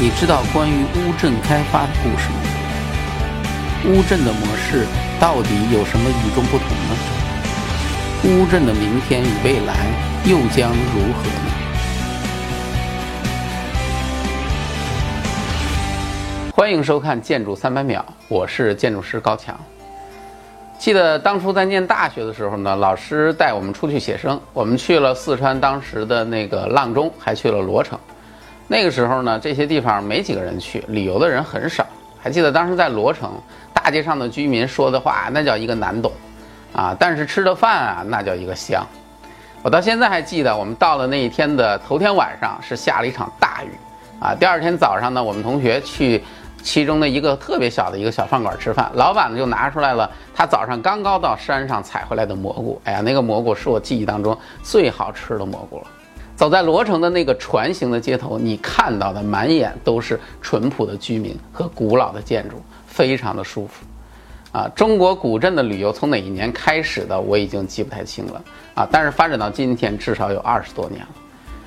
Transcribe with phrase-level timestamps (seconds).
[0.00, 2.36] 你知道关于乌镇开发的故事吗？
[3.86, 4.86] 乌镇的模式
[5.18, 6.94] 到底有什么与众不同呢？
[8.22, 9.74] 乌镇的明天与未来
[10.24, 11.50] 又将如何呢？
[16.54, 19.58] 欢迎收看《建筑三百秒》，我是建筑师高强。
[20.78, 27.98] 记得当初在念大学的时候呢，老师带我们出去写生，我们去了四川当时的那个阆中，还去了罗城。
[28.68, 31.84] 那个时候呢，这些地方没几个人去，旅游的人很少。
[32.22, 33.32] 还记得当时在罗城
[33.72, 36.12] 大街上的居民说的话，那叫一个难懂，
[36.72, 38.86] 啊，但是吃的饭啊，那叫一个香。
[39.62, 43.70] 我到现在还记得，我们到了那一天的头天晚上是下了一场大雨，
[44.20, 46.22] 啊，第二天早上呢，我们同学去。
[46.60, 52.78] 其中的一个特别小的一个小饭馆吃饭，老板呢就拿出来了他早上刚刚到山上采回来的蘑菇。
[52.82, 55.84] 哎呀，那个蘑菇是我记忆当中最好吃的蘑菇了。
[56.38, 63.84] 走在罗城的那个船形的街头，你看到的满眼都是淳朴的居民和古老的建筑，非常的舒服。
[64.52, 68.40] 啊，中国古镇的旅游从哪一年开始的，我已经记不太清了
[68.74, 68.88] 啊。
[68.88, 71.08] 但是发展到今天，至少有二十多年了。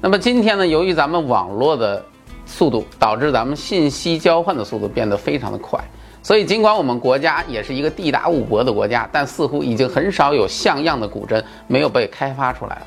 [0.00, 2.02] 那么今天呢，由于咱们网络的。
[2.46, 5.82] 速度导致咱们信息交换的速度变得非常的快，
[6.22, 12.86] 所以尽管我们国家也是一个地大物博的国家，但似乎已经很少有像样的古镇没有被开发出来了。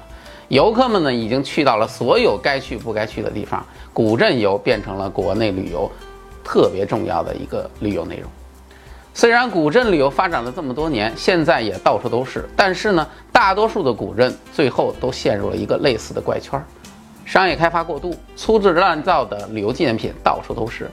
[0.50, 5.92] 游客们呢，已经去到了所有该去不该去的地方，古镇游变成了国内旅游
[6.44, 8.30] 特别重要的一个旅游内容。
[9.14, 16.64] 虽然古镇旅游发展了这么多年，现在也到处都是，但是呢，大多数的古镇最后都陷入了一个类似的怪圈儿。
[17.26, 20.90] 商业开发过度，粗制滥造的旅游纪念品到处都是，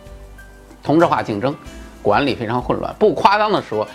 [0.82, 1.54] 同质化竞争，
[2.02, 2.92] 管理非常混乱。
[2.98, 3.86] 不夸张的说，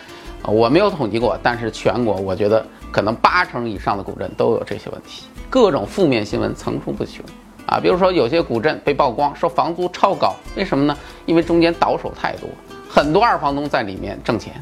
[0.43, 7.23] 我没有统计过，但是全国我觉得可能八成以上的古镇都有这些问题，各种负面新闻层出不穷
[7.65, 7.79] 啊。
[7.79, 10.97] 比如说有些古镇被曝光说房租超高，为什么呢？
[11.25, 12.49] 因为中间倒手太多，
[12.89, 14.53] 很多二房东在里面挣钱。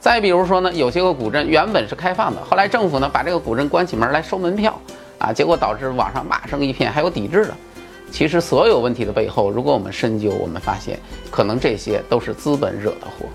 [0.00, 4.78] 再比如说呢，有些个古镇原本是开放的，后来政府呢把这个古镇关起门来收门票。
[5.16, 7.54] 啊，结果导致网上骂声一片，还有抵制的。
[8.10, 10.98] 其实所有问题的背后，如果我们深究，我们发现
[11.30, 13.26] 可能这些都是资本惹的祸。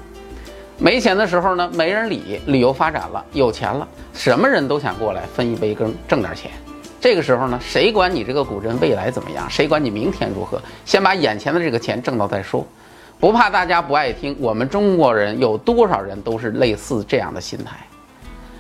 [0.77, 6.51] 没钱的时候呢，没人理；旅游发展了，有钱了，什么人都想过来分一杯羹，挣点钱。
[6.99, 9.49] 这个时候呢，谁管你这个古镇未来怎么样？
[9.49, 10.61] 谁管你明天如何？
[10.85, 12.65] 先把眼前的这个钱挣到再说。
[13.19, 17.77] 不怕大家不爱听，我们中国人有多少人都是类似这样的心态。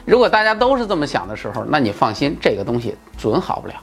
[0.05, 3.75] 如果大家都是这么想的时候，那你放心，这个东西准好不了。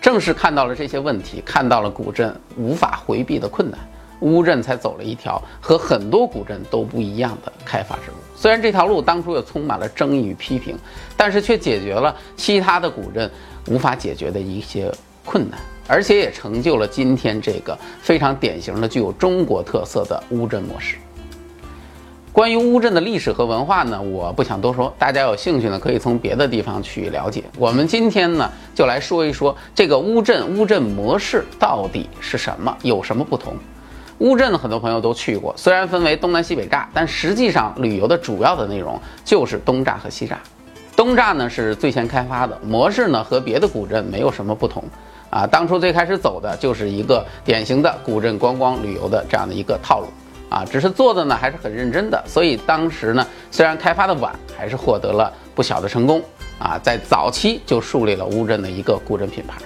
[0.00, 3.78] 正是看到了这些问题，看到了古镇无法回避的困难，
[4.20, 8.16] 乌镇才走了一条和很多古镇都不一样的开发之路。
[8.42, 10.76] 虽然这条路当初也充满了争议与批评，
[11.16, 13.30] 但是却解决了其他的古镇
[13.68, 14.92] 无法解决的一些
[15.24, 20.96] 困难，而且也成就了今天这个非常典型的具有中国特色的乌镇模式。
[22.32, 27.44] 关于乌镇的历史和文化呢，我不想多说，大家有兴趣呢可以从别的地方去了解。
[27.56, 33.54] 我们今天呢就来说一说这个乌镇乌镇模式到底是什么，有什么不同。
[34.22, 40.34] 乌镇很多朋友都去过，虽然分为东南西北栅，但实际上旅游的主要的内容就是东栅和西栅。
[40.94, 44.84] 东栅呢是最先开发的，模式呢和别的古镇没有什么不同
[45.28, 45.44] 啊。
[45.44, 50.06] 当初最开始走的就是一个典型的古镇观光旅游的这样的一个套路。
[50.48, 56.22] 啊，只是做的呢还是很认真的，所以当时呢虽然开发的晚，还是获得了不小的成功
[56.60, 59.56] 啊，在早期就树立了乌镇的一个古镇品牌。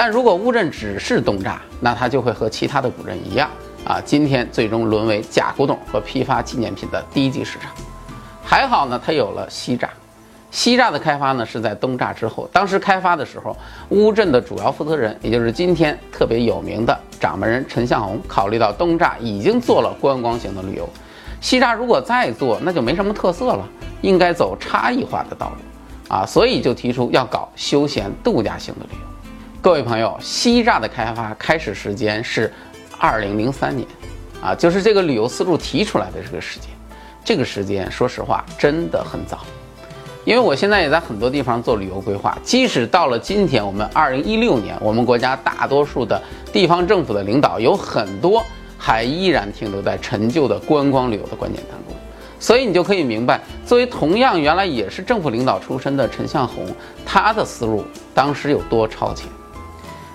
[0.00, 3.50] 但如果乌镇只是东栅，那它就会和其他的古镇一样
[3.84, 7.72] 啊，今天最终沦为假古董和批发纪念品的低级市场。
[8.44, 9.88] 还好呢，它有了西栅。
[10.52, 12.48] 西栅的开发呢是在东栅之后。
[12.52, 13.56] 当时开发的时候，
[13.88, 20.88] 乌镇的主要负责人，也就是今天特别有名的掌门人陈向红，考虑到东栅已经做了观光型的旅游，
[21.40, 23.68] 西栅如果再做，那就没什么特色了，
[24.02, 29.08] 应该走差异化的道路啊，所以就提出要搞休闲度假型的旅游。
[29.60, 32.50] 各位朋友，西栅的开发开始时间是
[32.96, 33.86] 二零零三年，
[34.40, 36.70] 啊，就是这个旅游思路提出来的这个时间，
[37.24, 39.40] 这个时间说实话真的很早。
[40.24, 46.22] 因为我现在也在很多地方做旅游规划，即使到了今天，我们二零一六年，我们国家大多数的
[46.52, 48.40] 地方政府的领导有很多
[48.78, 51.96] 还依然停留在陈旧的观光旅游的观念当中，
[52.38, 56.64] 所以你就可以明白，作为同样原来也是政府领导出身的陈向红，
[57.04, 57.84] 他的思路
[58.14, 59.26] 当时有多超前。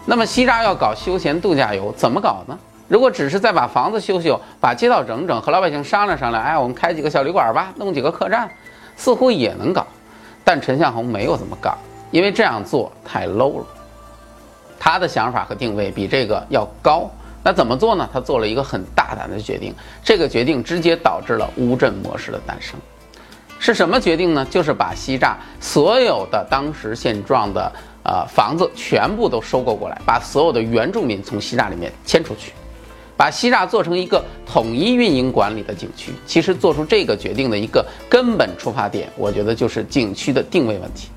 [0.05, 2.57] 那么西栅要搞休闲度假游，怎么搞呢？
[2.89, 8.49] 如果只是再把房子修修，把街道整整，和老百姓商量商量，哎，我们开几个小旅馆吧，弄几个客栈，
[8.97, 9.87] 似乎也能搞。
[10.43, 11.73] 但陈向红没有这么干，
[12.11, 13.65] 因为这样做太 low 了。
[14.77, 17.09] 他的想法和定位比这个要高，
[17.41, 18.07] 那怎么做呢？
[18.11, 19.73] 他做了一个很大胆的决定，
[20.03, 22.77] 这个决定直接导致了乌镇模式的诞生。
[23.57, 24.45] 是什么决定呢？
[24.49, 27.71] 就是把西栅所有的当时现状的
[28.03, 32.51] 呃房子全部都收购过来，把所有的原住民从西栅里面迁出去，
[33.17, 36.11] 把西栅做成一个统一运营管理的景区。
[36.25, 41.09] 其实做出这个决定的一个根本出发点，我觉得就是景区的定位问题。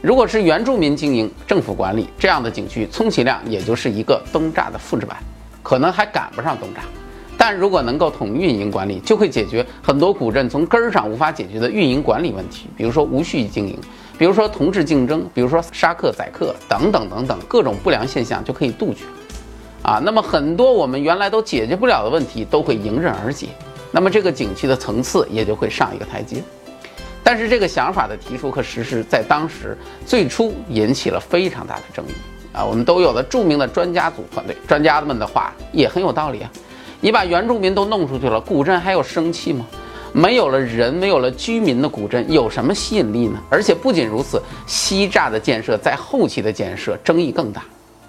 [0.00, 5.16] 如果是原住民经营、政府管理这样的景区，充其量也就是一个东栅的复制版。
[5.62, 6.78] 可能还赶不上东栅，
[7.38, 13.78] 但如果能够统运营管理，就会解决很多古镇从根儿上无法解决的运营管理问题，比如说无序经营，
[14.18, 19.04] 比如说同质竞争，比如说杀客宰客等等等等各种不良现象就可以杜绝。
[19.82, 23.48] 啊，那么很多我们原来都解决不了的问题都会迎刃而解，
[23.90, 26.42] 那么这个景区的层次也就会上一个台阶。
[27.24, 29.76] 但是这个想法的提出和实施，在当时
[30.06, 32.12] 最初引起了非常大的争议。
[32.52, 36.50] 啊，我们都有了著名的专家组团队，专家们的话也很有道理啊。
[37.00, 39.66] 你把原住民都弄出去了，古镇还有生气吗？
[40.12, 43.40] 没有了人，没有了居民的古镇有什么吸引力呢？
[43.48, 47.64] 而且不仅如此，西栅的建设在后期的建设争议更大，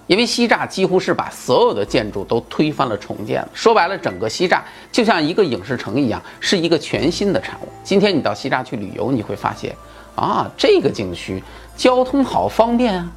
[0.06, 3.48] 因为西栅几乎是把所有的建筑都推翻了重建了。
[3.54, 4.60] 说白了，整个西栅
[4.92, 7.68] 就像一个影视城一样，是一个全新的产物。
[7.82, 9.74] 今天你到西栅去旅游，你会发现，
[10.14, 11.42] 啊，这个景区
[11.74, 13.10] 交通好方便啊。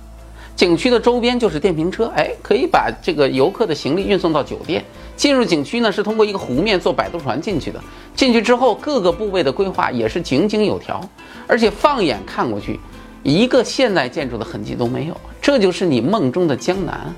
[0.55, 4.83] 景区的周边就是电瓶车，哎，可以把这个游客的行李运送到酒店。
[5.17, 7.81] 进入景区呢，是通过一个湖面坐摆渡船进去的。
[8.15, 11.01] 进去之后，各个部位的规划也是井井有条，
[11.47, 12.79] 而且放眼看过去，
[13.23, 15.17] 一个现代建筑的痕迹都没有。
[15.41, 17.13] 这就是你梦中的江南。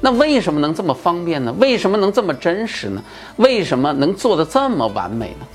[0.00, 1.54] 那为什么能这么方便呢？
[1.58, 3.02] 为什么能这么真实呢？
[3.36, 5.46] 为什么能做得这么完美呢？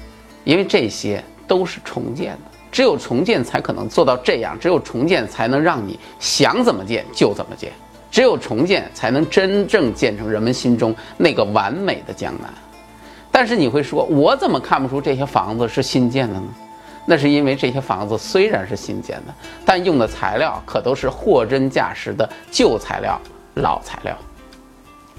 [0.43, 2.51] 因为这些都是重建的。
[2.71, 7.71] 只有重建才可能做到这样，只有重建才能让你想怎么建就怎么建，
[8.15, 12.49] 只有重建才能真正建成人们心中那个完美的江南。
[13.29, 16.47] 但是你会说，我怎么看不出这些房子是新建的呢？
[17.05, 19.33] 那是因为这些房子虽然是新建的，
[19.65, 23.19] 但用的材料可都是货真价实的旧材料、
[23.55, 24.17] 老材料。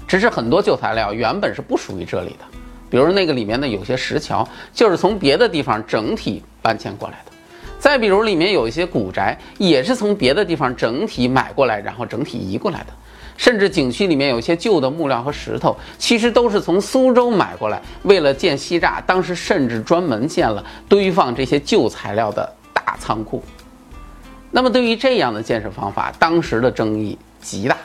[0.07, 2.45] 只是很多旧材料原本是不属于这里的，
[2.89, 7.31] 比如那个里面的有些石桥，就是从别的地方整体搬迁过来的。
[7.79, 12.87] 再比如，里面有一些古宅，也是从别的地方整体买过来，然后整体移过来的。
[13.37, 17.79] 甚至景区里面有些旧的木料和石头，其实都是从苏州买过来。
[18.01, 23.43] 为了建西栅，当时甚至专门建了堆放这些旧材料的大仓库。
[24.49, 27.77] 那么，对于这样的建设方法，当时的争议极大。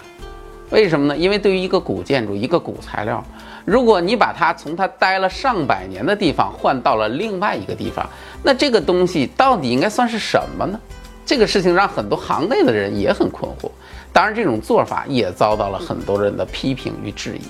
[0.70, 1.14] 为什么呢？
[1.14, 3.22] 因为对于一个古建筑、一个古材料，
[3.64, 8.08] 如果你把它从它待了上百年的地方换到了另外一个地方，
[8.42, 10.78] 那这个东西到底应该算是什么呢？
[11.24, 13.70] 这个事情让很多行内的人也很困惑。
[14.12, 17.42] 当然，这种做法也遭到了很多人的批评与质疑。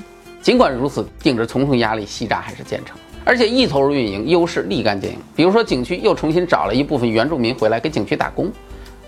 [0.42, 5.18] 尽管如此，顶着重重压力，西栅还是建成，而且一投入运营，优势立竿见影。
[5.34, 8.50] 比如说，景区又重新找了一部分原住民回来给景区打工，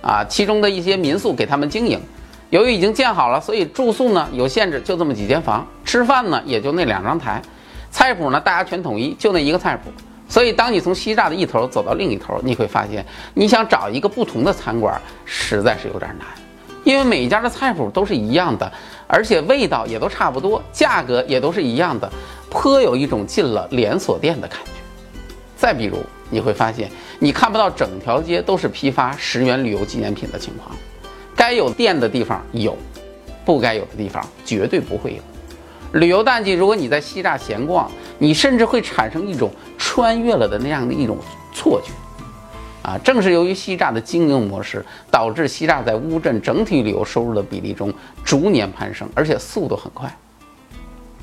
[0.00, 2.00] 啊，其中的一些民宿给他们经营。
[2.50, 7.40] 由于已经建好了，所以住宿呢有限制，就这么几间房；吃饭呢也就那两张台，
[7.88, 9.92] 菜谱呢大家全统一，就那一个菜谱。
[10.28, 16.26] 所以当你从西栅的一头走到另一头，你会发现，你想找一个不同的餐馆，实在是有点难，
[16.82, 18.72] 因为每一家的菜谱都是一样的，
[19.06, 22.10] 而且味道也都差不多，价格也都是一样的，
[22.50, 24.72] 颇有一种进了连锁店的感觉。
[25.56, 26.90] 再比如，你会发现，
[27.20, 30.74] 你看不到整条街都是批发十元旅游纪念品的情况。
[31.36, 32.76] 该有店的地方有，
[33.44, 35.22] 不该有的地方绝对不会有。
[35.94, 39.48] 旅游淡季，如果你在西栅闲逛，你甚至会产生一种
[39.78, 41.16] 穿越了的那样的一种
[41.52, 41.92] 错觉。
[42.82, 50.12] 啊，正是由于西栅的经营模式，导致西栅在乌镇整体旅游收入的比例中逐年攀升，而且速度很快。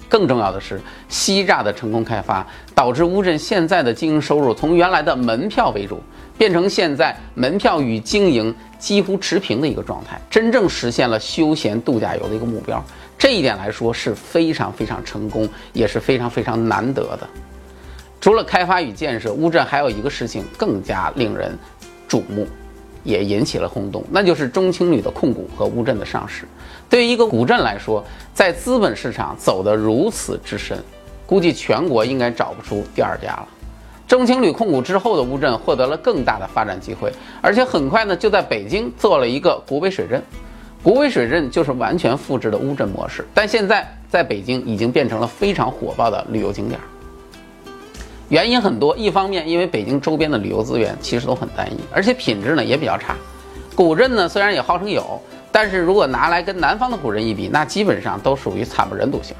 [0.07, 6.01] 更重要的是，西栅的成功开发，导致乌镇现在的经营收入从原来的门票为主。
[6.37, 12.83] 变成现在门票与经营几乎持平的一个状态，真正实现了休闲度假游的一个目标。
[13.21, 17.29] 这一点来说是非常非常成功，也是非常非常难得的。
[18.19, 21.55] 除了开发与建设，乌镇还有一个事情更加令人
[22.09, 22.47] 瞩目，
[23.03, 26.47] 也引起了轰动，那就是中青旅的控股和乌镇的上市。
[26.89, 30.83] 对于一个古镇来说，在资本市场走得如此之深，
[31.27, 33.47] 估计全国应该找不出第二家了。
[34.07, 40.19] 中青旅控股之后的乌镇获得了更大的发展机会，而且很快呢就在北京做了一个古北水镇。
[40.83, 46.79] 古北水镇就是完全复制的乌镇模式，但现在在北京已经变成了非常火爆的旅游景点。
[48.29, 53.15] 原因很多，一方面因为北京周边的旅游资源其实都很单一，而且品质呢也比较差。
[53.75, 55.21] 古镇呢虽然也号称有，
[55.51, 59.35] 但是如果拿来跟南方的古镇一比，那基本上都属于惨不忍睹型。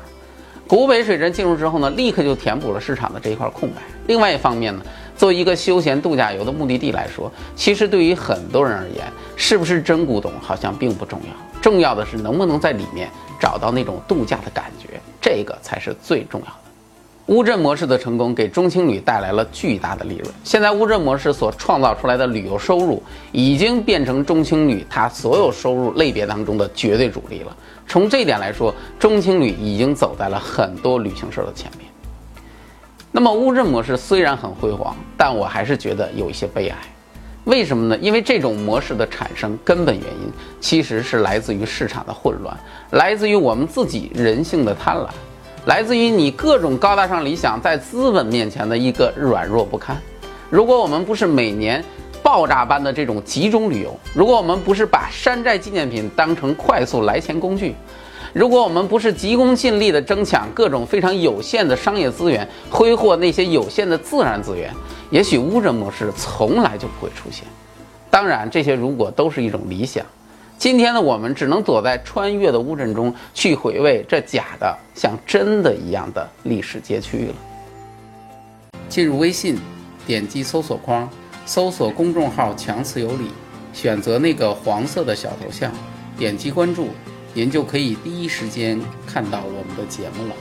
[0.72, 3.82] 古北水镇进入之后呢，立刻就填补了市场的这一块空白。
[4.08, 4.82] 另外一方面呢，
[5.18, 16.61] 作为一个休闲度假游的目的地来说，其实对于很多人而言，是不是真古董好像并不重要，重要的是能不能在里面找到那种度假的感觉，这个才是最重要的。
[17.32, 20.30] 乌镇模式的成功给中青旅带来了巨大的利润。
[20.44, 27.56] 现在乌镇模式所创造出来的旅游收入，已经变成中青旅它所有收入类别当中的绝对主力了。
[27.88, 31.90] 从这一点来说，中青旅已经走在了很多旅行社的前面。
[33.14, 36.78] 那么乌镇模式虽然很辉煌，但我还是觉得有一些悲哀。
[37.46, 37.98] 为什么呢？
[38.02, 42.54] 因为这种模式的产生根本原因其实是来自于市场的混乱，
[42.90, 45.08] 来自于我们自己人性的贪婪。
[45.66, 49.96] 来自于你各种高大上理想在资本面前的一个软弱不堪。
[50.50, 51.84] 如果我们不是每年
[52.24, 57.76] 爆炸般的这种集中旅游，如果我们不是把山寨纪念品当成快速来钱工具，
[58.34, 64.74] 如果我们不是急功近利的争抢各种非常有限的商业资源，挥霍那些有限的自然资源，
[65.12, 67.46] 也许乌镇模式从来就不会出现。
[68.10, 70.04] 当然，这些如果都是一种理想。
[70.62, 77.34] 今天呢，我们只能躲在穿越的乌镇中去回味这假的像真的一样的历史街区了。
[78.88, 79.58] 进入微信，
[80.06, 81.10] 点击搜索框，
[81.48, 83.32] 搜索公众号“强词有理”，
[83.74, 85.72] 选择那个黄色的小头像，
[86.16, 86.90] 点击关注，
[87.34, 90.36] 您就可以第一时间看到我们的节目了。